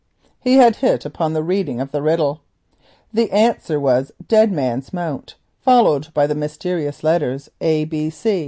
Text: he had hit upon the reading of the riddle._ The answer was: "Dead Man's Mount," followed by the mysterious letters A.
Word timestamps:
he 0.39 0.55
had 0.55 0.77
hit 0.77 1.05
upon 1.05 1.31
the 1.33 1.43
reading 1.43 1.79
of 1.79 1.91
the 1.91 2.01
riddle._ 2.01 2.39
The 3.13 3.29
answer 3.31 3.79
was: 3.79 4.11
"Dead 4.27 4.51
Man's 4.51 4.91
Mount," 4.91 5.35
followed 5.61 6.07
by 6.15 6.25
the 6.25 6.33
mysterious 6.33 7.03
letters 7.03 7.49
A. 7.61 7.87